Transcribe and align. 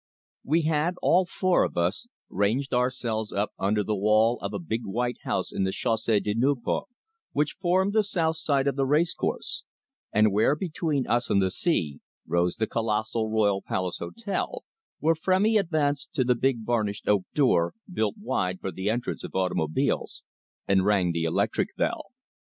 We 0.43 0.63
had, 0.63 0.95
all 1.03 1.27
four 1.27 1.63
of 1.63 1.77
us, 1.77 2.07
ranged 2.27 2.73
ourselves 2.73 3.31
up 3.31 3.51
under 3.59 3.83
the 3.83 3.95
wall 3.95 4.39
of 4.39 4.51
a 4.51 4.57
big 4.57 4.83
white 4.83 5.17
house 5.21 5.51
in 5.53 5.63
the 5.63 5.71
Chausee 5.71 6.19
de 6.19 6.33
Nieuport, 6.33 6.87
which 7.33 7.57
formed 7.61 7.93
the 7.93 8.01
south 8.01 8.37
side 8.37 8.65
of 8.65 8.75
the 8.75 8.87
racecourse, 8.87 9.63
and 10.11 10.31
where, 10.31 10.55
between 10.55 11.05
us 11.05 11.29
and 11.29 11.39
the 11.39 11.51
sea, 11.51 11.99
rose 12.25 12.55
the 12.55 12.65
colossal 12.65 13.29
Royal 13.29 13.61
Palace 13.61 13.99
Hotel, 13.99 14.63
when 14.97 15.13
Frémy 15.13 15.59
advanced 15.59 16.15
to 16.15 16.23
the 16.23 16.33
big 16.33 16.65
varnished 16.65 17.07
oak 17.07 17.25
door, 17.35 17.75
built 17.93 18.15
wide 18.19 18.59
for 18.59 18.71
the 18.71 18.89
entrance 18.89 19.23
of 19.23 19.35
automobiles, 19.35 20.23
and 20.67 20.83
rang 20.83 21.11
the 21.11 21.25
electric 21.25 21.75
bell. 21.75 22.05